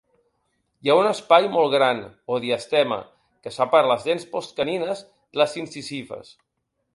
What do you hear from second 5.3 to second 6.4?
les incisives.